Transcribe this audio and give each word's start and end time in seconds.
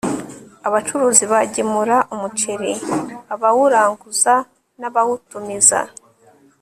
Abacuruzi 0.67 1.23
bagemura 1.33 1.97
umuceri 2.13 2.71
abawuranguza 3.33 4.33
n 4.79 4.81
abawutumiza 4.89 5.79